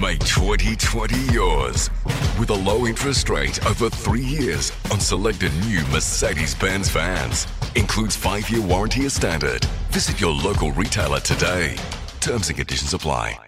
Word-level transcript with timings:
Make 0.00 0.20
2020 0.26 1.32
yours 1.32 1.88
with 2.38 2.50
a 2.50 2.54
low 2.54 2.86
interest 2.86 3.30
rate 3.30 3.64
over 3.64 3.88
three 3.88 4.22
years 4.22 4.70
on 4.92 5.00
selected 5.00 5.50
new 5.64 5.80
Mercedes 5.86 6.54
Benz 6.54 6.90
vans. 6.90 7.46
Includes 7.76 8.14
five 8.14 8.50
year 8.50 8.60
warranty 8.60 9.06
as 9.06 9.14
standard. 9.14 9.64
Visit 9.90 10.20
your 10.20 10.32
local 10.32 10.70
retailer 10.72 11.20
today. 11.20 11.76
Terms 12.20 12.48
and 12.48 12.58
conditions 12.58 12.92
apply. 12.92 13.38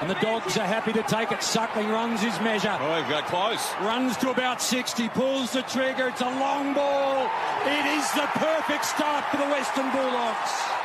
And 0.00 0.08
the 0.08 0.14
dogs 0.14 0.56
are 0.56 0.66
happy 0.66 0.94
to 0.94 1.02
take 1.02 1.30
it. 1.30 1.42
Suckling 1.42 1.90
runs 1.90 2.22
his 2.22 2.40
measure. 2.40 2.74
Oh, 2.80 3.02
he 3.02 3.10
got 3.10 3.26
close. 3.26 3.70
Runs 3.82 4.16
to 4.18 4.30
about 4.30 4.62
60, 4.62 5.10
pulls 5.10 5.52
the 5.52 5.62
trigger. 5.62 6.08
It's 6.08 6.22
a 6.22 6.24
long 6.24 6.72
ball. 6.72 7.30
It 7.66 7.84
is 7.84 8.10
the 8.12 8.28
perfect 8.32 8.86
start 8.86 9.26
for 9.30 9.36
the 9.36 9.46
Western 9.46 9.90
Bulldogs. 9.92 10.83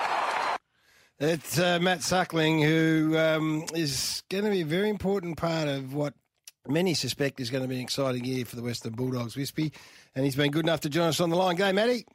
It's 1.22 1.60
uh, 1.60 1.80
Matt 1.82 2.02
Suckling, 2.02 2.62
who 2.62 3.18
um, 3.18 3.66
is 3.74 4.24
going 4.30 4.46
to 4.46 4.50
be 4.50 4.62
a 4.62 4.66
very 4.66 4.90
important 4.90 5.36
part 5.36 5.68
of 5.68 5.94
what 5.94 6.14
many 6.66 6.94
suspect 6.94 7.42
is 7.42 7.50
going 7.50 7.62
to 7.62 7.68
be 7.68 7.76
an 7.76 7.82
exciting 7.82 8.24
year 8.24 8.46
for 8.46 8.56
the 8.56 8.62
Western 8.64 8.94
Bulldogs, 8.94 9.36
Wispy. 9.36 9.74
And 10.16 10.24
he's 10.24 10.38
been 10.38 10.50
good 10.50 10.64
enough 10.64 10.80
to 10.82 10.90
join 10.90 11.10
us 11.10 11.20
on 11.20 11.30
the 11.30 11.36
line. 11.36 11.58
Go, 11.58 11.74
Matty. 11.74 12.06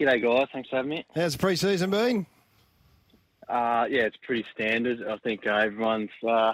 G'day, 0.00 0.22
guys. 0.22 0.48
Thanks 0.54 0.70
for 0.70 0.76
having 0.76 0.88
me. 0.88 1.04
How's 1.14 1.34
the 1.34 1.38
pre-season 1.38 1.90
been? 1.90 2.24
Uh, 3.46 3.84
yeah, 3.90 4.04
it's 4.04 4.16
pretty 4.22 4.46
standard. 4.54 5.06
I 5.06 5.18
think 5.18 5.46
uh, 5.46 5.56
everyone's 5.56 6.08
uh, 6.26 6.52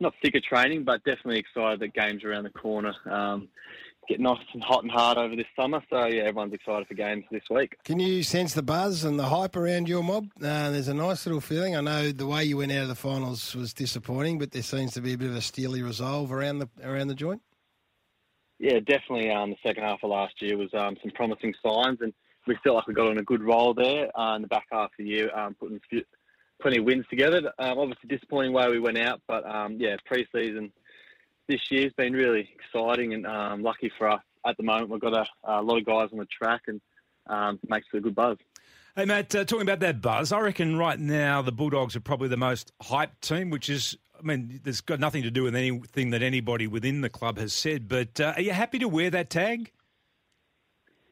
not 0.00 0.12
sick 0.24 0.34
of 0.34 0.42
training, 0.42 0.82
but 0.82 1.04
definitely 1.04 1.38
excited 1.38 1.78
that 1.78 1.94
games 1.94 2.24
are 2.24 2.32
around 2.32 2.44
the 2.44 2.50
corner. 2.50 2.94
Um, 3.08 3.48
getting 4.10 4.24
nice 4.24 4.38
and 4.52 4.62
hot 4.64 4.82
and 4.82 4.90
hard 4.90 5.16
over 5.16 5.36
this 5.36 5.46
summer, 5.54 5.80
so 5.88 6.06
yeah, 6.06 6.22
everyone's 6.22 6.52
excited 6.52 6.86
for 6.88 6.94
games 6.94 7.24
this 7.30 7.44
week. 7.48 7.76
Can 7.84 8.00
you 8.00 8.24
sense 8.24 8.54
the 8.54 8.62
buzz 8.62 9.04
and 9.04 9.16
the 9.16 9.24
hype 9.24 9.54
around 9.54 9.88
your 9.88 10.02
mob? 10.02 10.26
Uh, 10.36 10.70
there's 10.70 10.88
a 10.88 10.94
nice 10.94 11.26
little 11.26 11.40
feeling. 11.40 11.76
I 11.76 11.80
know 11.80 12.10
the 12.10 12.26
way 12.26 12.42
you 12.42 12.56
went 12.56 12.72
out 12.72 12.82
of 12.82 12.88
the 12.88 12.96
finals 12.96 13.54
was 13.54 13.72
disappointing, 13.72 14.40
but 14.40 14.50
there 14.50 14.62
seems 14.62 14.94
to 14.94 15.00
be 15.00 15.12
a 15.12 15.18
bit 15.18 15.30
of 15.30 15.36
a 15.36 15.40
steely 15.40 15.82
resolve 15.82 16.32
around 16.32 16.58
the 16.58 16.68
around 16.82 17.06
the 17.06 17.14
joint. 17.14 17.40
Yeah, 18.58 18.80
definitely. 18.80 19.30
Um, 19.30 19.50
the 19.50 19.56
second 19.64 19.84
half 19.84 20.00
of 20.02 20.10
last 20.10 20.42
year 20.42 20.58
was 20.58 20.74
um, 20.74 20.96
some 21.00 21.12
promising 21.12 21.54
signs, 21.64 21.98
and 22.00 22.12
we 22.48 22.58
felt 22.64 22.76
like 22.76 22.88
we 22.88 22.94
got 22.94 23.10
on 23.10 23.18
a 23.18 23.22
good 23.22 23.42
roll 23.42 23.74
there 23.74 24.10
uh, 24.18 24.34
in 24.34 24.42
the 24.42 24.48
back 24.48 24.66
half 24.72 24.86
of 24.86 24.90
the 24.98 25.04
year, 25.04 25.30
um, 25.38 25.54
putting 25.54 25.80
few, 25.88 26.02
plenty 26.60 26.78
of 26.78 26.84
wins 26.84 27.06
together. 27.08 27.52
Um, 27.60 27.78
obviously 27.78 28.08
disappointing 28.08 28.52
way 28.52 28.68
we 28.68 28.80
went 28.80 28.98
out, 28.98 29.22
but 29.28 29.48
um, 29.48 29.76
yeah, 29.78 29.94
pre-season 30.04 30.72
this 31.50 31.60
year's 31.70 31.92
been 31.94 32.12
really 32.12 32.48
exciting 32.54 33.12
and 33.12 33.26
um, 33.26 33.62
lucky 33.62 33.90
for 33.98 34.08
us. 34.08 34.22
At 34.46 34.56
the 34.56 34.62
moment, 34.62 34.88
we've 34.88 35.00
got 35.00 35.14
a, 35.14 35.26
a 35.44 35.60
lot 35.60 35.78
of 35.78 35.84
guys 35.84 36.08
on 36.12 36.18
the 36.18 36.26
track 36.26 36.62
and 36.68 36.80
um, 37.28 37.58
makes 37.68 37.86
it 37.92 37.98
a 37.98 38.00
good 38.00 38.14
buzz. 38.14 38.38
Hey, 38.96 39.04
Matt, 39.04 39.34
uh, 39.34 39.44
talking 39.44 39.62
about 39.62 39.80
that 39.80 40.00
buzz, 40.00 40.32
I 40.32 40.40
reckon 40.40 40.76
right 40.76 40.98
now 40.98 41.42
the 41.42 41.52
Bulldogs 41.52 41.94
are 41.94 42.00
probably 42.00 42.28
the 42.28 42.36
most 42.36 42.72
hyped 42.82 43.20
team, 43.20 43.50
which 43.50 43.68
is, 43.68 43.96
I 44.18 44.22
mean, 44.22 44.60
there's 44.64 44.80
got 44.80 44.98
nothing 44.98 45.22
to 45.24 45.30
do 45.30 45.42
with 45.42 45.54
anything 45.54 46.10
that 46.10 46.22
anybody 46.22 46.66
within 46.66 47.00
the 47.00 47.10
club 47.10 47.38
has 47.38 47.52
said, 47.52 47.88
but 47.88 48.20
uh, 48.20 48.32
are 48.36 48.42
you 48.42 48.52
happy 48.52 48.78
to 48.78 48.88
wear 48.88 49.10
that 49.10 49.30
tag? 49.30 49.72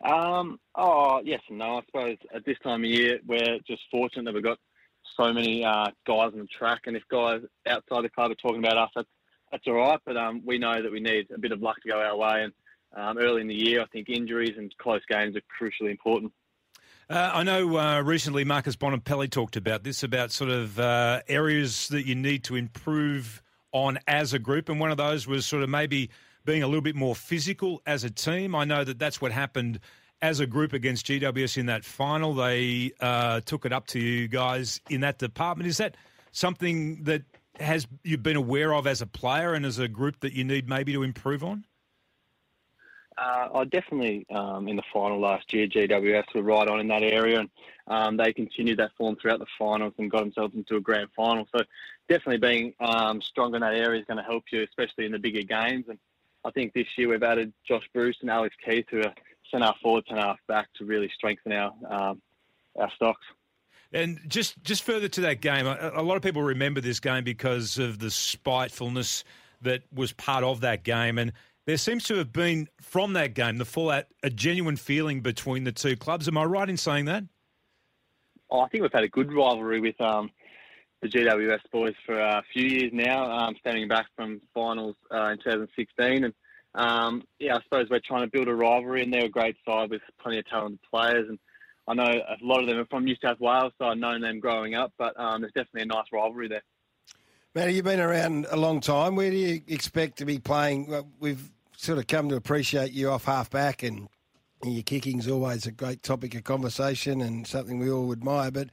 Um, 0.04 0.58
oh, 0.74 1.20
yes 1.24 1.40
and 1.48 1.58
no. 1.58 1.78
I 1.78 1.80
suppose 1.86 2.16
at 2.34 2.44
this 2.44 2.56
time 2.62 2.84
of 2.84 2.90
year, 2.90 3.18
we're 3.26 3.58
just 3.66 3.82
fortunate 3.90 4.24
that 4.24 4.34
we've 4.34 4.42
got 4.42 4.58
so 5.18 5.32
many 5.32 5.64
uh, 5.64 5.86
guys 6.06 6.30
on 6.32 6.38
the 6.38 6.46
track, 6.46 6.82
and 6.86 6.96
if 6.96 7.02
guys 7.10 7.40
outside 7.66 8.04
the 8.04 8.08
club 8.08 8.30
are 8.30 8.36
talking 8.36 8.60
about 8.60 8.76
us, 8.78 8.90
that's 8.94 9.08
that's 9.50 9.66
all 9.66 9.74
right. 9.74 10.00
But 10.04 10.16
um, 10.16 10.42
we 10.44 10.58
know 10.58 10.82
that 10.82 10.90
we 10.90 11.00
need 11.00 11.28
a 11.34 11.38
bit 11.38 11.52
of 11.52 11.60
luck 11.60 11.76
to 11.82 11.88
go 11.88 12.00
our 12.00 12.16
way, 12.16 12.44
and 12.44 12.52
um, 12.96 13.18
early 13.18 13.40
in 13.40 13.48
the 13.48 13.54
year, 13.54 13.82
I 13.82 13.86
think 13.86 14.08
injuries 14.08 14.54
and 14.56 14.74
close 14.78 15.02
games 15.08 15.36
are 15.36 15.42
crucially 15.60 15.90
important. 15.90 16.32
Uh, 17.10 17.30
I 17.32 17.42
know 17.42 17.78
uh, 17.78 18.02
recently 18.02 18.44
Marcus 18.44 18.76
Bontempelli 18.76 19.30
talked 19.30 19.56
about 19.56 19.82
this, 19.82 20.02
about 20.02 20.30
sort 20.30 20.50
of 20.50 20.78
uh, 20.78 21.22
areas 21.26 21.88
that 21.88 22.04
you 22.06 22.14
need 22.14 22.44
to 22.44 22.56
improve 22.56 23.42
on 23.72 23.98
as 24.06 24.34
a 24.34 24.38
group, 24.38 24.68
and 24.68 24.78
one 24.78 24.90
of 24.90 24.98
those 24.98 25.26
was 25.26 25.46
sort 25.46 25.62
of 25.62 25.70
maybe 25.70 26.10
being 26.44 26.62
a 26.62 26.66
little 26.66 26.82
bit 26.82 26.94
more 26.94 27.14
physical 27.14 27.82
as 27.86 28.04
a 28.04 28.10
team. 28.10 28.54
I 28.54 28.64
know 28.64 28.84
that 28.84 28.98
that's 28.98 29.20
what 29.20 29.32
happened 29.32 29.80
as 30.20 30.40
a 30.40 30.46
group 30.46 30.72
against 30.72 31.06
GWS 31.06 31.58
in 31.58 31.66
that 31.66 31.84
final. 31.84 32.34
They 32.34 32.92
uh, 33.00 33.40
took 33.40 33.64
it 33.64 33.72
up 33.72 33.86
to 33.88 34.00
you 34.00 34.28
guys 34.28 34.80
in 34.90 35.00
that 35.02 35.18
department. 35.18 35.68
Is 35.68 35.78
that 35.78 35.96
something 36.32 37.04
that 37.04 37.22
has 37.60 37.86
you've 38.02 38.22
been 38.22 38.36
aware 38.36 38.74
of 38.74 38.86
as 38.86 39.02
a 39.02 39.06
player 39.06 39.54
and 39.54 39.64
as 39.66 39.78
a 39.78 39.88
group 39.88 40.20
that 40.20 40.32
you 40.32 40.44
need 40.44 40.68
maybe 40.68 40.92
to 40.92 41.02
improve 41.02 41.42
on? 41.44 41.64
Uh, 43.16 43.48
I 43.52 43.64
definitely 43.64 44.26
um, 44.30 44.68
in 44.68 44.76
the 44.76 44.82
final 44.92 45.18
last 45.18 45.52
year, 45.52 45.66
GWS 45.66 46.34
were 46.34 46.42
right 46.42 46.68
on 46.68 46.78
in 46.78 46.88
that 46.88 47.02
area, 47.02 47.40
and 47.40 47.50
um, 47.88 48.16
they 48.16 48.32
continued 48.32 48.78
that 48.78 48.92
form 48.96 49.16
throughout 49.16 49.40
the 49.40 49.46
finals 49.58 49.94
and 49.98 50.10
got 50.10 50.20
themselves 50.20 50.54
into 50.54 50.76
a 50.76 50.80
grand 50.80 51.08
final. 51.16 51.48
So 51.54 51.64
definitely 52.08 52.38
being 52.38 52.74
um, 52.78 53.20
strong 53.20 53.54
in 53.54 53.62
that 53.62 53.74
area 53.74 54.00
is 54.00 54.06
going 54.06 54.18
to 54.18 54.22
help 54.22 54.44
you, 54.52 54.62
especially 54.62 55.06
in 55.06 55.12
the 55.12 55.18
bigger 55.18 55.42
games. 55.42 55.86
And 55.88 55.98
I 56.44 56.50
think 56.52 56.74
this 56.74 56.86
year 56.96 57.08
we've 57.08 57.22
added 57.22 57.52
Josh 57.66 57.88
Bruce 57.92 58.18
and 58.20 58.30
Alex 58.30 58.54
Keith, 58.64 58.86
who 58.90 59.00
are 59.00 59.14
centre 59.50 59.66
half 59.66 59.80
forward, 59.80 60.04
centre 60.06 60.22
half 60.22 60.38
back, 60.46 60.68
to 60.74 60.84
really 60.84 61.10
strengthen 61.14 61.52
our 61.52 61.72
um, 61.88 62.22
our 62.76 62.90
stocks. 62.94 63.26
And 63.92 64.20
just 64.28 64.62
just 64.62 64.82
further 64.82 65.08
to 65.08 65.22
that 65.22 65.40
game, 65.40 65.66
a, 65.66 65.92
a, 65.94 66.02
lot 66.02 66.16
of 66.16 66.22
people 66.22 66.42
remember 66.42 66.80
this 66.80 67.00
game 67.00 67.24
because 67.24 67.78
of 67.78 67.98
the 67.98 68.10
spitefulness 68.10 69.24
that 69.62 69.82
was 69.92 70.12
part 70.12 70.44
of 70.44 70.60
that 70.60 70.84
game, 70.84 71.16
and 71.16 71.32
there 71.66 71.78
seems 71.78 72.04
to 72.04 72.16
have 72.16 72.32
been 72.32 72.68
from 72.80 73.14
that 73.14 73.34
game 73.34 73.56
the 73.56 73.64
fallout 73.64 74.04
a 74.22 74.28
genuine 74.28 74.76
feeling 74.76 75.22
between 75.22 75.64
the 75.64 75.72
two 75.72 75.96
clubs. 75.96 76.28
Am 76.28 76.36
I 76.36 76.44
right 76.44 76.68
in 76.68 76.76
saying 76.76 77.06
that? 77.06 77.24
Oh, 78.50 78.60
I 78.60 78.68
think 78.68 78.82
we've 78.82 78.92
had 78.92 79.04
a 79.04 79.08
good 79.08 79.32
rivalry 79.32 79.80
with 79.80 79.98
um, 80.00 80.30
the 81.00 81.08
GWS 81.08 81.60
boys 81.72 81.94
for 82.04 82.18
a 82.18 82.42
few 82.52 82.64
years 82.64 82.90
now, 82.92 83.30
um, 83.30 83.54
stemming 83.60 83.88
back 83.88 84.06
from 84.16 84.40
finals 84.52 84.96
uh, 85.10 85.28
in 85.28 85.38
2016, 85.38 86.24
and 86.24 86.34
um, 86.74 87.22
yeah, 87.38 87.56
I 87.56 87.62
suppose 87.62 87.88
we're 87.90 88.00
trying 88.00 88.22
to 88.22 88.30
build 88.30 88.48
a 88.48 88.54
rivalry, 88.54 89.02
and 89.02 89.12
they're 89.12 89.24
a 89.24 89.30
great 89.30 89.56
side 89.66 89.88
with 89.88 90.02
plenty 90.20 90.38
of 90.40 90.46
talented 90.46 90.80
players 90.90 91.26
and 91.28 91.38
I 91.88 91.94
know 91.94 92.04
a 92.04 92.36
lot 92.42 92.60
of 92.60 92.66
them 92.66 92.78
are 92.78 92.86
from 92.86 93.04
New 93.04 93.16
South 93.22 93.40
Wales, 93.40 93.72
so 93.78 93.86
I've 93.86 93.96
known 93.96 94.20
them 94.20 94.40
growing 94.40 94.74
up, 94.74 94.92
but 94.98 95.18
um, 95.18 95.40
there's 95.40 95.52
definitely 95.54 95.82
a 95.82 95.86
nice 95.86 96.04
rivalry 96.12 96.46
there. 96.48 96.62
Matty, 97.54 97.72
you've 97.72 97.86
been 97.86 97.98
around 97.98 98.46
a 98.50 98.56
long 98.58 98.80
time. 98.80 99.16
Where 99.16 99.30
do 99.30 99.36
you 99.36 99.62
expect 99.66 100.18
to 100.18 100.26
be 100.26 100.38
playing? 100.38 100.94
We've 101.18 101.50
sort 101.78 101.98
of 101.98 102.06
come 102.06 102.28
to 102.28 102.36
appreciate 102.36 102.92
you 102.92 103.10
off 103.10 103.24
half 103.24 103.48
back, 103.48 103.82
and 103.82 104.08
your 104.62 104.82
kicking's 104.82 105.28
always 105.28 105.64
a 105.64 105.72
great 105.72 106.02
topic 106.02 106.34
of 106.34 106.44
conversation 106.44 107.22
and 107.22 107.46
something 107.46 107.78
we 107.78 107.90
all 107.90 108.12
admire. 108.12 108.50
But 108.50 108.68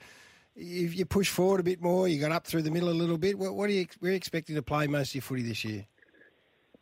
if 0.57 0.93
you 0.93 1.05
push 1.05 1.29
forward 1.29 1.61
a 1.61 1.63
bit 1.63 1.81
more, 1.81 2.09
you 2.09 2.19
got 2.19 2.33
up 2.33 2.45
through 2.45 2.63
the 2.63 2.71
middle 2.71 2.89
a 2.89 2.91
little 2.91 3.17
bit. 3.17 3.39
What, 3.39 3.55
what 3.55 3.69
are 3.69 3.73
you? 3.73 3.87
Where 3.99 4.09
are 4.09 4.11
you 4.11 4.17
expecting 4.17 4.55
to 4.55 4.61
play 4.61 4.87
most 4.87 5.11
of 5.11 5.15
your 5.15 5.21
footy 5.21 5.43
this 5.43 5.63
year? 5.63 5.85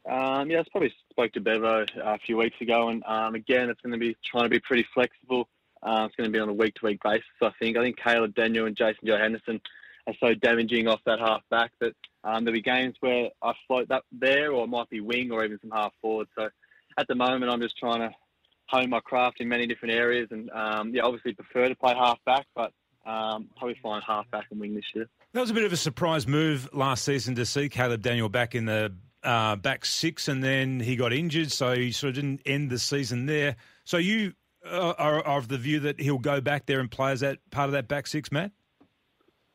Um, 0.09 0.49
yeah, 0.49 0.61
I 0.61 0.63
probably 0.71 0.93
spoke 1.11 1.31
to 1.33 1.41
Bevo 1.41 1.85
a 2.03 2.17
few 2.19 2.37
weeks 2.37 2.59
ago, 2.59 2.89
and 2.89 3.03
um, 3.05 3.35
again, 3.35 3.69
it's 3.69 3.79
going 3.81 3.93
to 3.93 3.99
be 3.99 4.17
trying 4.25 4.43
to 4.43 4.49
be 4.49 4.59
pretty 4.59 4.85
flexible. 4.93 5.47
Uh, 5.85 6.05
it's 6.07 6.15
going 6.15 6.29
to 6.29 6.31
be 6.31 6.39
on 6.39 6.49
a 6.49 6.53
week 6.53 6.75
to 6.75 6.85
week 6.85 6.99
basis. 7.03 7.25
I 7.41 7.51
think. 7.59 7.77
I 7.77 7.83
think 7.83 7.97
Caleb 7.97 8.35
Daniel 8.35 8.65
and 8.65 8.75
Jason 8.75 9.05
Johannisen 9.05 9.59
are 10.07 10.13
so 10.19 10.33
damaging 10.33 10.87
off 10.87 10.99
that 11.05 11.19
half 11.19 11.41
back 11.49 11.71
that 11.79 11.93
um, 12.23 12.43
there'll 12.43 12.57
be 12.57 12.61
games 12.61 12.95
where 12.99 13.29
I 13.41 13.53
float 13.67 13.89
that 13.89 14.03
there, 14.11 14.51
or 14.51 14.63
it 14.63 14.67
might 14.67 14.89
be 14.89 15.01
wing, 15.01 15.31
or 15.31 15.43
even 15.43 15.59
some 15.61 15.71
half 15.71 15.93
forward. 16.01 16.27
So 16.37 16.49
at 16.97 17.07
the 17.07 17.15
moment, 17.15 17.51
I'm 17.51 17.61
just 17.61 17.77
trying 17.77 17.99
to 17.99 18.11
hone 18.67 18.89
my 18.89 18.99
craft 18.99 19.41
in 19.41 19.49
many 19.49 19.67
different 19.67 19.93
areas, 19.93 20.29
and 20.31 20.49
um, 20.51 20.93
yeah, 20.93 21.03
obviously 21.03 21.33
prefer 21.33 21.67
to 21.67 21.75
play 21.75 21.93
half 21.93 22.17
back, 22.25 22.45
but 22.55 22.71
um, 23.05 23.49
probably 23.57 23.77
find 23.81 24.03
half 24.05 24.29
back 24.31 24.45
and 24.51 24.59
wing 24.59 24.73
this 24.73 24.85
year. 24.93 25.07
That 25.33 25.41
was 25.41 25.49
a 25.49 25.53
bit 25.53 25.65
of 25.65 25.73
a 25.73 25.77
surprise 25.77 26.27
move 26.27 26.69
last 26.73 27.03
season 27.03 27.35
to 27.35 27.45
see 27.45 27.67
Caleb 27.69 28.01
Daniel 28.01 28.29
back 28.29 28.55
in 28.55 28.65
the 28.65 28.93
uh, 29.23 29.55
back 29.55 29.85
six, 29.85 30.27
and 30.27 30.43
then 30.43 30.79
he 30.79 30.95
got 30.95 31.13
injured, 31.13 31.51
so 31.51 31.73
he 31.75 31.91
sort 31.91 32.09
of 32.09 32.15
didn't 32.15 32.41
end 32.45 32.69
the 32.69 32.79
season 32.79 33.25
there. 33.25 33.55
So 33.83 33.97
you 33.97 34.33
uh, 34.65 34.93
are 34.97 35.21
of 35.21 35.47
the 35.47 35.57
view 35.57 35.79
that 35.81 35.99
he'll 35.99 36.17
go 36.17 36.41
back 36.41 36.65
there 36.65 36.79
and 36.79 36.89
play 36.89 37.11
as 37.11 37.19
that 37.21 37.39
part 37.51 37.67
of 37.67 37.73
that 37.73 37.87
back 37.87 38.07
six, 38.07 38.31
Matt? 38.31 38.51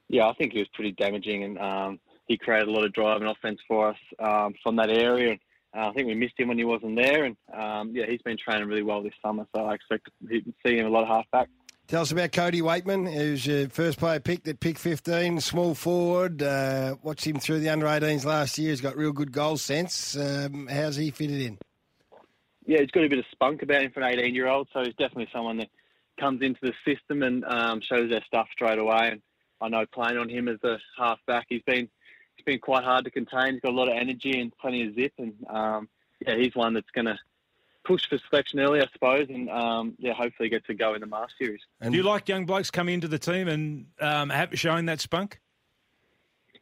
Yeah, 0.09 0.27
I 0.27 0.35
think 0.35 0.53
he 0.53 0.59
was 0.59 0.69
pretty 0.73 0.93
damaging, 0.93 1.45
and 1.45 1.59
um, 1.59 2.01
he 2.27 2.39
created 2.39 2.69
a 2.69 2.71
lot 2.71 2.85
of 2.85 2.93
drive 2.93 3.21
and 3.21 3.31
offense 3.31 3.61
for 3.69 3.91
us 3.91 3.99
um, 4.19 4.55
from 4.63 4.77
that 4.77 4.91
area. 4.91 5.33
And 5.33 5.41
uh, 5.77 5.89
I 5.89 5.93
think 5.93 6.07
we 6.07 6.15
missed 6.15 6.35
him 6.39 6.49
when 6.49 6.59
he 6.59 6.65
wasn't 6.65 6.97
there, 6.97 7.25
and 7.25 7.37
um, 7.55 7.93
yeah, 7.95 8.07
he's 8.09 8.23
been 8.23 8.39
training 8.39 8.69
really 8.69 8.83
well 8.83 9.03
this 9.03 9.13
summer, 9.25 9.47
so 9.55 9.67
I 9.67 9.75
expect 9.75 10.09
to 10.29 10.43
see 10.67 10.79
him 10.79 10.87
a 10.87 10.91
lot 10.91 11.03
of 11.03 11.09
halfback. 11.09 11.49
Tell 11.89 12.03
us 12.03 12.13
about 12.13 12.33
Cody 12.33 12.61
Weightman, 12.61 13.11
who's 13.11 13.47
your 13.47 13.71
first 13.71 13.99
player 13.99 14.21
picked 14.21 14.47
at 14.47 14.61
pick 14.61 14.79
15, 14.79 15.41
small 15.41 15.75
forward. 15.75 16.43
Uh, 16.43 16.97
watched 17.03 17.27
him 17.27 17.39
through 17.39 17.61
the 17.61 17.71
under 17.71 17.87
18s 17.87 18.27
last 18.27 18.59
year. 18.59 18.71
He's 18.71 18.83
got 18.83 18.95
real 18.95 19.13
good 19.13 19.33
goal 19.33 19.57
sense. 19.57 20.15
Um, 20.15 20.67
how's 20.67 20.97
he 20.97 21.11
fitted 21.11 21.41
in? 21.41 21.59
Yeah, 22.69 22.81
he's 22.81 22.91
got 22.91 23.03
a 23.03 23.09
bit 23.09 23.19
of 23.19 23.25
spunk 23.33 23.63
about 23.63 23.83
him 23.83 23.91
for 23.91 24.01
an 24.01 24.19
18 24.19 24.35
year 24.35 24.47
old, 24.47 24.69
so 24.75 24.85
he's 24.85 24.95
definitely 24.95 25.29
someone 25.33 25.57
that 25.57 25.71
comes 26.21 26.43
into 26.43 26.61
the 26.61 26.75
system 26.87 27.23
and 27.23 27.43
um, 27.47 27.81
shows 27.81 28.11
their 28.11 28.23
stuff 28.27 28.47
straight 28.53 28.79
away. 28.79 29.09
And 29.13 29.23
I 29.63 29.69
know 29.69 29.87
playing 29.87 30.19
on 30.19 30.29
him 30.29 30.49
as 30.49 30.63
a 30.63 30.77
halfback, 30.97 31.47
he's 31.49 31.63
been 31.63 31.89
he's 32.37 32.45
been 32.45 32.59
quite 32.59 32.85
hard 32.85 33.07
to 33.07 33.11
contain. 33.11 33.55
He's 33.55 33.63
got 33.63 33.73
a 33.73 33.77
lot 33.77 33.89
of 33.89 33.97
energy 33.97 34.39
and 34.39 34.53
plenty 34.59 34.87
of 34.87 34.95
zip, 34.95 35.15
and 35.17 35.33
um, 35.49 35.89
yeah, 36.27 36.37
he's 36.37 36.55
one 36.55 36.75
that's 36.75 36.91
going 36.91 37.07
to 37.07 37.19
push 37.85 38.07
for 38.07 38.19
selection 38.29 38.61
early, 38.61 38.83
I 38.83 38.87
suppose, 38.93 39.29
and 39.31 39.49
um, 39.49 39.95
yeah, 39.99 40.13
hopefully 40.13 40.51
get 40.51 40.67
to 40.67 40.75
go 40.75 40.93
in 40.93 41.01
the 41.01 41.07
Marsh 41.07 41.33
series. 41.39 41.63
And 41.81 41.93
do 41.93 41.97
you 41.97 42.05
like 42.05 42.29
young 42.29 42.45
blokes 42.45 42.71
coming 42.71 42.97
into 42.97 43.09
the 43.09 43.19
team 43.19 43.49
and 43.49 43.87
um, 43.99 44.29
have, 44.29 44.51
showing 44.59 44.85
that 44.87 45.01
spunk? 45.01 45.41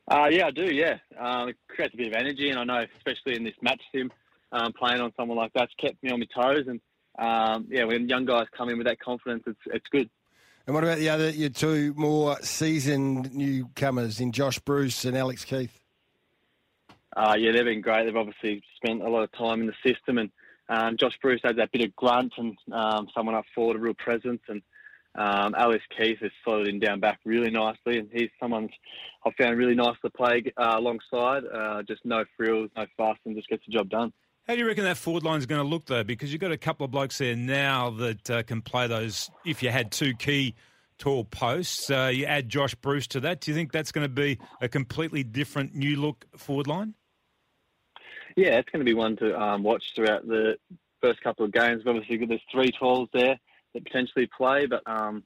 Uh, 0.09 0.29
yeah, 0.31 0.47
I 0.47 0.51
do. 0.53 0.73
Yeah, 0.73 0.99
um, 1.19 1.49
it 1.49 1.57
creates 1.67 1.95
a 1.95 1.97
bit 1.97 2.07
of 2.07 2.13
energy, 2.13 2.51
and 2.51 2.61
I 2.61 2.65
know, 2.65 2.87
especially 2.97 3.35
in 3.35 3.43
this 3.43 3.57
match 3.61 3.83
sim, 3.91 4.13
um, 4.53 4.73
playing 4.73 5.01
on 5.01 5.13
someone 5.17 5.37
like 5.37 5.53
that's 5.55 5.73
kept 5.81 6.03
me 6.03 6.11
on 6.11 6.21
my 6.21 6.27
toes. 6.27 6.67
And 6.67 6.81
um, 7.19 7.67
yeah, 7.71 7.85
when 7.85 8.09
young 8.09 8.25
guys 8.25 8.47
come 8.57 8.69
in 8.69 8.79
with 8.79 8.87
that 8.87 9.01
confidence, 9.01 9.45
it's 9.47 9.61
it's 9.67 9.87
good. 9.91 10.11
And 10.67 10.75
what 10.75 10.83
about 10.83 10.99
the 10.99 11.09
other 11.09 11.31
your 11.31 11.51
two 11.51 11.95
more 11.97 12.37
seasoned 12.43 13.33
newcomers 13.35 14.21
in 14.21 14.33
Josh 14.33 14.59
Bruce 14.59 15.05
and 15.05 15.17
Alex 15.17 15.45
Keith? 15.45 15.79
Uh, 17.17 17.35
yeah, 17.39 17.53
they've 17.53 17.65
been 17.65 17.81
great. 17.81 18.05
They've 18.05 18.17
obviously 18.17 18.63
spent 18.77 19.03
a 19.03 19.09
lot 19.09 19.23
of 19.23 19.33
time 19.33 19.61
in 19.61 19.67
the 19.67 19.75
system, 19.83 20.19
and 20.19 20.31
um, 20.69 20.97
Josh 20.99 21.17
Bruce 21.23 21.41
had 21.43 21.57
that 21.57 21.73
bit 21.73 21.83
of 21.83 21.97
grunt 21.97 22.35
and 22.37 22.59
um, 22.73 23.09
someone 23.15 23.35
up 23.35 23.47
forward, 23.55 23.77
a 23.77 23.79
real 23.79 23.95
presence, 23.95 24.43
and 24.49 24.61
um, 25.15 25.55
Alex 25.57 25.83
Keith 25.97 26.19
has 26.21 26.31
slotted 26.45 26.69
him 26.69 26.79
down 26.79 27.01
back 27.01 27.21
really 27.25 27.51
nicely, 27.51 27.99
and 27.99 28.11
he's 28.13 28.29
someone 28.39 28.69
I've 29.25 29.35
found 29.37 29.57
really 29.57 29.75
nice 29.75 29.97
to 30.03 30.11
play 30.11 30.53
uh, 30.59 30.75
alongside. 30.77 31.45
Uh, 31.47 31.83
just 31.85 32.05
no 32.05 32.25
frills, 32.37 32.71
no 32.77 32.85
fuss, 32.99 33.17
and 33.25 33.35
just 33.35 33.49
gets 33.49 33.65
the 33.67 33.73
job 33.73 33.89
done. 33.89 34.13
How 34.47 34.55
do 34.55 34.61
you 34.61 34.67
reckon 34.69 34.85
that 34.85 34.97
forward 34.97 35.25
line 35.25 35.39
is 35.39 35.47
going 35.47 35.61
to 35.61 35.67
look, 35.67 35.87
though? 35.87 36.05
Because 36.05 36.31
you've 36.31 36.41
got 36.41 36.53
a 36.53 36.57
couple 36.57 36.85
of 36.85 36.93
blokes 36.93 37.19
there 37.19 37.35
now 37.35 37.91
that 37.91 38.31
uh, 38.31 38.43
can 38.45 38.63
play 38.63 38.87
those. 38.87 39.29
If 39.45 39.61
you 39.61 39.71
had 39.71 39.91
two 39.91 40.15
key 40.15 40.55
tall 40.99 41.25
posts, 41.25 41.91
uh, 41.91 42.13
you 42.15 42.27
add 42.27 42.49
Josh 42.49 42.77
Bruce 42.77 43.09
to 43.09 43.21
that. 43.21 43.41
Do 43.41 43.51
you 43.51 43.57
think 43.57 43.73
that's 43.73 43.91
going 43.91 44.05
to 44.05 44.13
be 44.13 44.39
a 44.61 44.69
completely 44.69 45.25
different 45.25 45.75
new 45.75 45.97
look 45.97 46.27
forward 46.37 46.69
line? 46.69 46.95
Yeah, 48.37 48.59
it's 48.59 48.71
going 48.71 48.85
to 48.85 48.89
be 48.89 48.95
one 48.95 49.17
to 49.17 49.37
um, 49.37 49.65
watch 49.65 49.83
throughout 49.97 50.25
the 50.29 50.57
first 51.03 51.21
couple 51.23 51.45
of 51.45 51.51
games. 51.51 51.83
Obviously, 51.85 52.25
there's 52.25 52.41
three 52.53 52.71
tools 52.79 53.09
there 53.13 53.37
that 53.75 53.85
potentially 53.85 54.29
play, 54.37 54.67
but 54.67 54.83
um, 54.87 55.25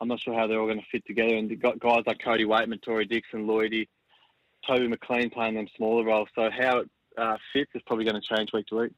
I'm 0.00 0.06
not 0.06 0.20
sure 0.20 0.38
how 0.38 0.46
they're 0.46 0.60
all 0.60 0.66
going 0.66 0.78
to 0.78 0.86
fit 0.92 1.04
together. 1.06 1.34
And 1.34 1.50
you've 1.50 1.60
got 1.60 1.80
guys 1.80 2.04
like 2.06 2.20
Cody 2.22 2.44
Weightman, 2.44 2.82
Tory 2.82 3.06
Dickson, 3.06 3.48
Lloydie, 3.48 3.88
Toby 4.64 4.86
McLean 4.86 5.30
playing 5.30 5.56
them 5.56 5.66
smaller 5.76 6.04
roles. 6.04 6.28
So 6.36 6.48
how 6.56 6.78
it 6.78 6.90
uh, 7.16 7.36
fits 7.52 7.70
is 7.74 7.82
probably 7.86 8.04
going 8.04 8.20
to 8.20 8.36
change 8.36 8.50
week 8.52 8.66
to 8.66 8.80
week. 8.80 8.92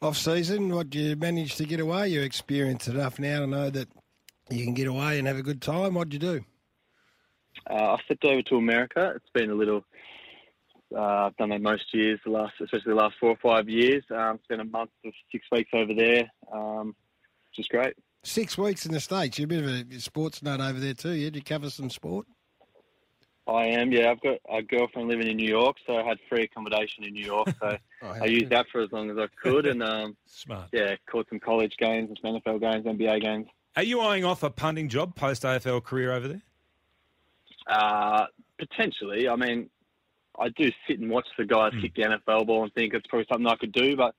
Off 0.00 0.16
season, 0.16 0.74
what 0.74 0.90
do 0.90 0.98
you 0.98 1.16
manage 1.16 1.54
to 1.56 1.64
get 1.64 1.78
away? 1.78 2.08
You're 2.08 2.24
experienced 2.24 2.88
enough 2.88 3.18
now 3.18 3.40
to 3.40 3.46
know 3.46 3.70
that 3.70 3.88
you 4.50 4.64
can 4.64 4.74
get 4.74 4.88
away 4.88 5.18
and 5.18 5.28
have 5.28 5.36
a 5.36 5.42
good 5.42 5.62
time. 5.62 5.94
What'd 5.94 6.12
you 6.12 6.18
do? 6.18 6.44
Uh, 7.70 7.94
I 7.94 7.96
stepped 8.04 8.24
over 8.24 8.42
to 8.42 8.56
America. 8.56 9.12
It's 9.14 9.30
been 9.32 9.50
a 9.50 9.54
little. 9.54 9.84
Uh, 10.94 11.26
I've 11.26 11.36
done 11.36 11.50
that 11.50 11.62
most 11.62 11.84
years, 11.94 12.20
the 12.24 12.32
last, 12.32 12.54
especially 12.60 12.92
the 12.92 13.00
last 13.00 13.14
four 13.20 13.30
or 13.30 13.38
five 13.42 13.68
years. 13.68 14.04
Um, 14.10 14.40
spent 14.44 14.60
a 14.60 14.64
month 14.64 14.90
of 15.04 15.12
six 15.30 15.46
weeks 15.52 15.70
over 15.72 15.94
there, 15.94 16.30
um, 16.52 16.94
which 17.50 17.60
is 17.60 17.68
great. 17.68 17.94
Six 18.24 18.58
weeks 18.58 18.84
in 18.86 18.92
the 18.92 19.00
States. 19.00 19.38
You're 19.38 19.46
a 19.46 19.48
bit 19.48 19.64
of 19.64 19.92
a 19.92 20.00
sports 20.00 20.42
nut 20.42 20.60
over 20.60 20.78
there 20.78 20.94
too, 20.94 21.12
yeah? 21.12 21.26
Did 21.26 21.36
you 21.36 21.42
cover 21.42 21.70
some 21.70 21.90
sport? 21.90 22.26
I 23.46 23.66
am, 23.66 23.90
yeah. 23.90 24.10
I've 24.10 24.20
got 24.20 24.38
a 24.50 24.62
girlfriend 24.62 25.08
living 25.08 25.28
in 25.28 25.36
New 25.36 25.48
York, 25.48 25.76
so 25.86 25.96
I 25.96 26.04
had 26.04 26.18
free 26.28 26.44
accommodation 26.44 27.04
in 27.04 27.12
New 27.12 27.24
York. 27.24 27.48
So 27.60 27.76
oh, 28.02 28.16
I 28.20 28.26
used 28.26 28.50
that 28.50 28.66
for 28.70 28.80
as 28.80 28.92
long 28.92 29.10
as 29.10 29.18
I 29.18 29.26
could, 29.42 29.66
and 29.66 29.82
um, 29.82 30.16
smart. 30.26 30.68
Yeah, 30.72 30.94
caught 31.10 31.28
some 31.28 31.40
college 31.40 31.76
games, 31.78 32.16
some 32.22 32.34
NFL 32.34 32.60
games, 32.60 32.86
NBA 32.86 33.22
games. 33.22 33.46
Are 33.76 33.82
you 33.82 34.00
eyeing 34.00 34.24
off 34.24 34.42
a 34.42 34.50
punting 34.50 34.88
job 34.88 35.16
post 35.16 35.42
AFL 35.42 35.82
career 35.82 36.12
over 36.12 36.28
there? 36.28 36.42
Uh, 37.66 38.26
potentially. 38.58 39.28
I 39.28 39.36
mean, 39.36 39.70
I 40.38 40.50
do 40.50 40.70
sit 40.86 41.00
and 41.00 41.10
watch 41.10 41.26
the 41.36 41.44
guys 41.44 41.72
mm. 41.72 41.82
kick 41.82 41.94
the 41.94 42.02
NFL 42.02 42.46
ball 42.46 42.64
and 42.64 42.72
think 42.74 42.94
it's 42.94 43.06
probably 43.06 43.26
something 43.30 43.46
I 43.46 43.56
could 43.56 43.72
do, 43.72 43.96
but 43.96 44.14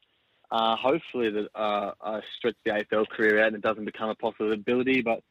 uh, 0.52 0.76
hopefully 0.76 1.30
that 1.30 1.48
uh, 1.56 1.92
I 2.02 2.22
stretch 2.38 2.56
the 2.66 2.72
AFL 2.72 3.08
career 3.10 3.42
out 3.42 3.48
and 3.48 3.56
it 3.56 3.62
doesn't 3.62 3.86
become 3.86 4.10
a 4.10 4.16
possibility. 4.16 5.02
But 5.02 5.24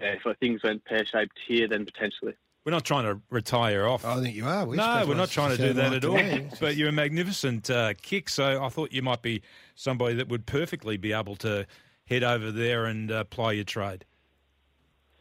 yeah, 0.00 0.14
if 0.24 0.38
things 0.38 0.62
went 0.62 0.84
pear 0.84 1.04
shaped 1.06 1.38
here, 1.46 1.68
then 1.68 1.84
potentially. 1.84 2.34
We're 2.64 2.72
not 2.72 2.84
trying 2.84 3.04
to 3.04 3.20
retire 3.30 3.86
off. 3.86 4.04
I 4.04 4.20
think 4.20 4.34
you 4.34 4.44
are. 4.46 4.66
We 4.66 4.76
no, 4.76 5.04
we're 5.08 5.14
not 5.14 5.30
trying 5.30 5.56
to 5.56 5.68
do 5.68 5.72
that 5.74 5.94
at 5.94 6.04
all. 6.04 6.20
But 6.60 6.76
you're 6.76 6.90
a 6.90 6.92
magnificent 6.92 7.70
uh, 7.70 7.94
kick, 8.00 8.28
so 8.28 8.62
I 8.62 8.68
thought 8.68 8.92
you 8.92 9.02
might 9.02 9.22
be 9.22 9.42
somebody 9.74 10.14
that 10.16 10.28
would 10.28 10.44
perfectly 10.44 10.98
be 10.98 11.12
able 11.12 11.36
to 11.36 11.66
head 12.04 12.22
over 12.22 12.50
there 12.50 12.84
and 12.84 13.10
uh, 13.10 13.24
ply 13.24 13.52
your 13.52 13.64
trade. 13.64 14.04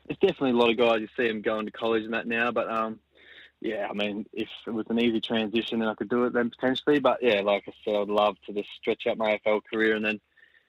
There's 0.07 0.18
definitely 0.18 0.51
a 0.51 0.56
lot 0.56 0.71
of 0.71 0.77
guys 0.77 1.01
you 1.01 1.07
see 1.15 1.27
them 1.27 1.41
going 1.41 1.65
to 1.65 1.71
college 1.71 2.03
and 2.03 2.13
that 2.13 2.27
now, 2.27 2.51
but 2.51 2.69
um, 2.69 3.00
yeah, 3.62 3.88
I 3.89 3.94
mean, 3.94 4.25
if 4.33 4.47
it 4.65 4.71
was 4.71 4.85
an 4.89 5.00
easy 5.00 5.21
transition 5.21 5.81
and 5.81 5.89
I 5.89 5.94
could 5.94 6.09
do 6.09 6.25
it, 6.25 6.33
then 6.33 6.50
potentially. 6.50 7.00
But 7.00 7.19
yeah, 7.21 7.42
like 7.42 7.63
I 7.68 7.74
said, 7.83 7.95
I'd 7.95 8.07
love 8.07 8.38
to 8.47 8.53
just 8.53 8.69
stretch 8.80 9.06
out 9.07 9.18
my 9.18 9.39
AFL 9.45 9.62
career 9.71 9.95
and 9.95 10.03
then 10.03 10.19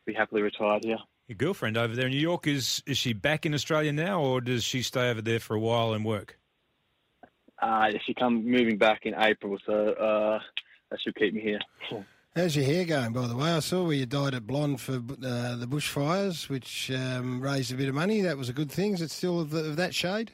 be 0.06 0.12
happily 0.12 0.42
retired 0.42 0.84
here. 0.84 0.98
Your 1.28 1.36
girlfriend 1.36 1.76
over 1.76 1.94
there 1.94 2.06
in 2.06 2.12
New 2.12 2.18
York 2.18 2.46
is 2.48 2.82
is 2.86 2.98
she 2.98 3.12
back 3.12 3.46
in 3.46 3.54
Australia 3.54 3.92
now, 3.92 4.20
or 4.20 4.40
does 4.40 4.64
she 4.64 4.82
stay 4.82 5.10
over 5.10 5.22
there 5.22 5.38
for 5.38 5.54
a 5.54 5.60
while 5.60 5.92
and 5.94 6.04
work? 6.04 6.39
Uh, 7.60 7.90
she 8.06 8.14
come 8.14 8.44
moving 8.44 8.78
back 8.78 9.00
in 9.04 9.14
April, 9.16 9.58
so 9.66 9.90
uh, 9.92 10.40
that 10.90 11.00
should 11.00 11.14
keep 11.16 11.34
me 11.34 11.40
here. 11.40 11.60
How's 12.36 12.54
your 12.54 12.64
hair 12.64 12.84
going, 12.84 13.12
by 13.12 13.26
the 13.26 13.36
way? 13.36 13.50
I 13.50 13.58
saw 13.58 13.82
where 13.82 13.94
you 13.94 14.06
dyed 14.06 14.34
it 14.34 14.46
blonde 14.46 14.80
for 14.80 14.94
uh, 14.94 15.56
the 15.56 15.66
bushfires, 15.68 16.48
which 16.48 16.90
um, 16.90 17.40
raised 17.40 17.72
a 17.72 17.76
bit 17.76 17.88
of 17.88 17.94
money. 17.94 18.20
That 18.20 18.38
was 18.38 18.48
a 18.48 18.52
good 18.52 18.70
thing. 18.70 18.94
Is 18.94 19.02
it 19.02 19.10
still 19.10 19.40
of, 19.40 19.50
the, 19.50 19.64
of 19.64 19.76
that 19.76 19.94
shade? 19.94 20.32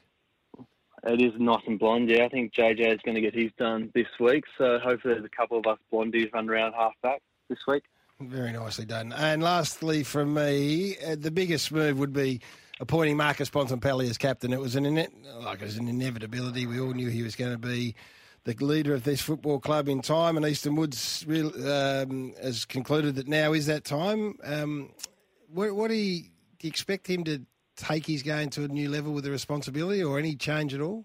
It 1.05 1.23
is 1.23 1.33
nice 1.39 1.63
and 1.67 1.79
blonde, 1.79 2.11
yeah. 2.11 2.25
I 2.25 2.29
think 2.29 2.53
JJ 2.53 2.95
is 2.95 3.01
going 3.05 3.15
to 3.15 3.21
get 3.21 3.35
his 3.35 3.51
done 3.59 3.91
this 3.95 4.09
week, 4.19 4.45
so 4.59 4.79
hopefully 4.79 5.15
there's 5.15 5.25
a 5.25 5.37
couple 5.37 5.59
of 5.59 5.67
us 5.67 5.79
blondies 5.93 6.33
run 6.35 6.51
around 6.51 6.75
half 6.75 6.93
back 7.03 7.23
this 7.49 7.59
week. 7.67 7.85
Very 8.21 8.53
nicely 8.53 8.87
done. 8.87 9.13
And 9.13 9.43
lastly, 9.43 10.03
from 10.03 10.35
me, 10.35 10.97
uh, 10.99 11.17
the 11.19 11.31
biggest 11.31 11.71
move 11.71 11.99
would 11.99 12.13
be 12.13 12.41
appointing 12.81 13.17
Marcus 13.17 13.51
Bontempelli 13.51 14.09
as 14.09 14.19
captain. 14.19 14.53
It 14.53 14.61
was 14.61 14.77
an 14.77 14.85
like 15.41 15.61
it 15.61 15.65
was 15.65 15.77
an 15.77 15.89
inevitability. 15.89 16.67
We 16.67 16.81
all 16.81 16.93
knew 16.93 17.09
he 17.09 17.23
was 17.23 17.37
going 17.37 17.53
to 17.53 17.59
be 17.59 17.95
the 18.45 18.55
leader 18.65 18.95
of 18.95 19.03
this 19.03 19.21
football 19.21 19.59
club 19.59 19.89
in 19.89 20.03
time, 20.03 20.37
and 20.37 20.47
Easton 20.47 20.77
Woods 20.77 21.25
um, 21.29 22.33
has 22.41 22.65
concluded 22.65 23.17
that 23.17 23.27
now 23.27 23.53
is 23.53 23.67
that 23.67 23.85
time. 23.85 24.39
Um, 24.45 24.93
what, 25.53 25.75
what 25.75 25.89
do, 25.89 25.97
you, 25.97 26.23
do 26.59 26.67
you 26.67 26.69
expect 26.69 27.09
him 27.09 27.25
to 27.25 27.43
take 27.77 28.07
his 28.07 28.23
game 28.23 28.51
to 28.51 28.65
a 28.65 28.69
new 28.69 28.89
level 28.89 29.13
with 29.13 29.25
the 29.25 29.31
responsibility 29.31 30.03
or 30.03 30.19
any 30.19 30.37
change 30.37 30.75
at 30.75 30.81
all? 30.81 31.05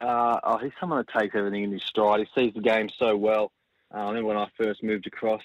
Uh, 0.00 0.38
oh, 0.42 0.58
he's 0.58 0.72
someone 0.80 1.04
that 1.04 1.20
takes 1.20 1.34
everything 1.34 1.64
in 1.64 1.72
his 1.72 1.82
stride. 1.82 2.20
He 2.20 2.40
sees 2.40 2.54
the 2.54 2.60
game 2.60 2.88
so 2.98 3.16
well. 3.16 3.52
Uh, 3.94 3.98
I 3.98 4.08
remember 4.08 4.28
when 4.28 4.36
I 4.38 4.48
first 4.56 4.82
moved 4.82 5.06
across 5.06 5.42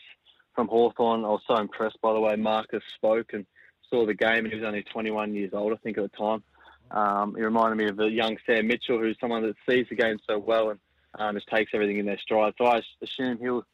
from 0.55 0.67
Hawthorn, 0.67 1.25
I 1.25 1.29
was 1.29 1.41
so 1.47 1.55
impressed 1.57 1.99
by 2.01 2.13
the 2.13 2.19
way 2.19 2.35
Marcus 2.35 2.83
spoke 2.95 3.33
and 3.33 3.45
saw 3.91 4.05
the 4.05 4.13
game, 4.13 4.45
and 4.45 4.47
he 4.47 4.55
was 4.55 4.65
only 4.65 4.83
21 4.83 5.35
years 5.35 5.51
old, 5.53 5.73
I 5.73 5.75
think, 5.77 5.97
at 5.97 6.09
the 6.09 6.17
time. 6.17 6.43
Um, 6.89 7.35
he 7.35 7.43
reminded 7.43 7.77
me 7.77 7.87
of 7.87 7.99
a 7.99 8.09
young 8.09 8.37
Sam 8.45 8.67
Mitchell, 8.67 8.99
who's 8.99 9.17
someone 9.21 9.43
that 9.43 9.55
sees 9.69 9.85
the 9.89 9.95
game 9.95 10.17
so 10.27 10.39
well 10.39 10.71
and 10.71 10.79
um, 11.19 11.35
just 11.35 11.47
takes 11.47 11.71
everything 11.73 11.99
in 11.99 12.05
their 12.05 12.17
stride. 12.17 12.53
So 12.57 12.65
I 12.65 12.81
assume 13.01 13.37
he'll 13.37 13.65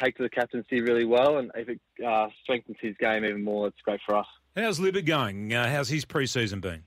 take 0.00 0.16
to 0.16 0.22
the 0.22 0.30
captaincy 0.30 0.80
really 0.80 1.04
well, 1.04 1.38
and 1.38 1.50
if 1.54 1.68
it 1.68 1.80
uh, 2.06 2.28
strengthens 2.42 2.78
his 2.80 2.96
game 2.98 3.24
even 3.24 3.42
more, 3.42 3.66
it's 3.66 3.80
great 3.82 4.00
for 4.06 4.16
us. 4.16 4.26
How's 4.56 4.78
Libba 4.78 5.04
going? 5.04 5.52
Uh, 5.52 5.68
how's 5.68 5.88
his 5.88 6.04
pre-season 6.04 6.60
been? 6.60 6.84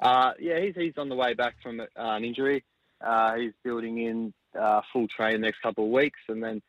Uh, 0.00 0.32
yeah, 0.40 0.60
he's 0.60 0.74
he's 0.74 0.98
on 0.98 1.08
the 1.08 1.14
way 1.14 1.34
back 1.34 1.54
from 1.62 1.80
uh, 1.80 1.84
an 1.96 2.24
injury. 2.24 2.64
Uh, 3.00 3.34
he's 3.36 3.52
building 3.62 3.98
in 3.98 4.34
uh, 4.58 4.80
full 4.92 5.06
train 5.08 5.32
the 5.32 5.38
next 5.38 5.62
couple 5.62 5.84
of 5.84 5.90
weeks, 5.90 6.18
and 6.28 6.42
then 6.42 6.60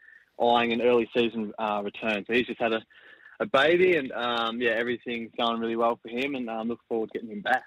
eyeing 0.41 0.71
an 0.71 0.81
early 0.81 1.09
season 1.15 1.53
uh, 1.57 1.81
return. 1.83 2.23
So 2.27 2.33
he's 2.33 2.47
just 2.47 2.61
had 2.61 2.73
a, 2.73 2.81
a 3.39 3.45
baby, 3.45 3.97
and 3.97 4.11
um, 4.11 4.61
yeah, 4.61 4.71
everything's 4.71 5.31
going 5.37 5.59
really 5.59 5.75
well 5.75 5.99
for 6.01 6.09
him, 6.09 6.35
and 6.35 6.49
um, 6.49 6.67
look 6.67 6.79
forward 6.87 7.11
to 7.11 7.19
getting 7.19 7.35
him 7.35 7.41
back. 7.41 7.63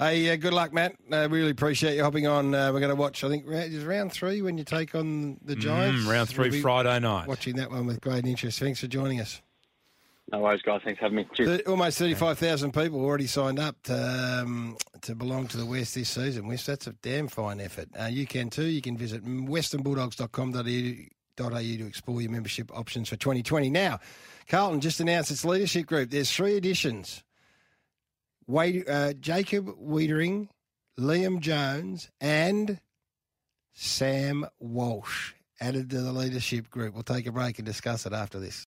Hey, 0.00 0.32
uh, 0.32 0.36
good 0.36 0.54
luck, 0.54 0.72
Matt. 0.72 0.94
I 1.12 1.24
uh, 1.24 1.28
really 1.28 1.50
appreciate 1.50 1.94
you 1.94 2.02
hopping 2.02 2.26
on. 2.26 2.54
Uh, 2.54 2.72
we're 2.72 2.80
going 2.80 2.88
to 2.88 2.96
watch, 2.96 3.22
I 3.22 3.28
think, 3.28 3.44
is 3.46 3.84
round 3.84 4.12
three 4.12 4.40
when 4.40 4.56
you 4.56 4.64
take 4.64 4.94
on 4.94 5.38
the 5.44 5.54
mm, 5.54 5.60
Giants. 5.60 6.06
Mm, 6.06 6.10
round 6.10 6.28
3 6.30 6.48
we'll 6.48 6.62
Friday 6.62 6.98
night. 7.00 7.28
Watching 7.28 7.56
that 7.56 7.70
one 7.70 7.84
with 7.84 8.00
great 8.00 8.24
interest. 8.24 8.58
Thanks 8.60 8.80
for 8.80 8.86
joining 8.86 9.20
us. 9.20 9.42
No 10.32 10.38
worries, 10.38 10.62
guys. 10.62 10.80
Thanks 10.84 11.00
for 11.00 11.04
having 11.04 11.16
me. 11.16 11.28
Cheers. 11.34 11.60
Almost 11.66 11.98
35,000 11.98 12.72
people 12.72 13.04
already 13.04 13.26
signed 13.26 13.58
up 13.58 13.76
to, 13.82 14.42
um, 14.42 14.78
to 15.02 15.14
belong 15.14 15.48
to 15.48 15.58
the 15.58 15.66
West 15.66 15.94
this 15.96 16.08
season. 16.08 16.48
West, 16.48 16.66
that's 16.66 16.86
a 16.86 16.92
damn 17.02 17.28
fine 17.28 17.60
effort. 17.60 17.88
Uh, 18.00 18.06
you 18.06 18.26
can 18.26 18.48
too. 18.48 18.64
You 18.64 18.80
can 18.80 18.96
visit 18.96 19.22
westernbulldogs.com.au 19.22 21.19
to 21.48 21.86
explore 21.86 22.20
your 22.20 22.30
membership 22.30 22.70
options 22.76 23.08
for 23.08 23.16
2020. 23.16 23.70
Now, 23.70 24.00
Carlton 24.48 24.80
just 24.80 25.00
announced 25.00 25.30
its 25.30 25.44
leadership 25.44 25.86
group. 25.86 26.10
There's 26.10 26.30
three 26.30 26.56
additions. 26.56 27.22
Uh, 28.52 29.12
Jacob 29.20 29.66
Weitering, 29.80 30.48
Liam 30.98 31.40
Jones, 31.40 32.10
and 32.20 32.80
Sam 33.72 34.46
Walsh 34.58 35.34
added 35.60 35.90
to 35.90 36.00
the 36.00 36.12
leadership 36.12 36.68
group. 36.68 36.94
We'll 36.94 37.02
take 37.04 37.26
a 37.26 37.32
break 37.32 37.58
and 37.58 37.66
discuss 37.66 38.06
it 38.06 38.12
after 38.12 38.40
this. 38.40 38.58